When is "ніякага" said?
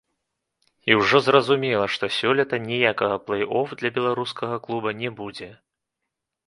2.67-3.21